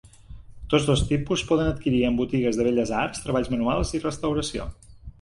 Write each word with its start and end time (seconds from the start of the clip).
Tots 0.73 0.87
dos 0.89 1.03
tipus 1.11 1.43
poden 1.51 1.69
adquirir 1.73 2.01
en 2.09 2.19
botigues 2.23 2.59
de 2.61 2.67
Belles 2.71 2.97
Arts, 3.05 3.25
Treballs 3.29 3.55
manuals 3.59 3.97
i 3.99 4.07
Restauració. 4.11 4.71